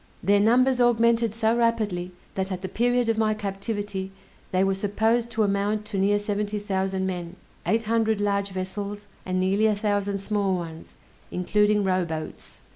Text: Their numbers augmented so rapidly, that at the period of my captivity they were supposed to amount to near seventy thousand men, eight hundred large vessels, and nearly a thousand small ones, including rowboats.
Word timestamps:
Their 0.23 0.39
numbers 0.39 0.81
augmented 0.81 1.35
so 1.35 1.55
rapidly, 1.55 2.11
that 2.33 2.51
at 2.51 2.63
the 2.63 2.67
period 2.67 3.07
of 3.07 3.19
my 3.19 3.35
captivity 3.35 4.11
they 4.51 4.63
were 4.63 4.73
supposed 4.73 5.29
to 5.29 5.43
amount 5.43 5.85
to 5.85 5.97
near 5.99 6.17
seventy 6.17 6.57
thousand 6.57 7.05
men, 7.05 7.35
eight 7.67 7.83
hundred 7.83 8.19
large 8.19 8.49
vessels, 8.49 9.05
and 9.27 9.39
nearly 9.39 9.67
a 9.67 9.75
thousand 9.75 10.17
small 10.17 10.55
ones, 10.55 10.95
including 11.29 11.83
rowboats. 11.83 12.61